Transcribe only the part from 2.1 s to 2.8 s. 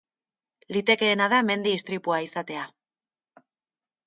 izatea.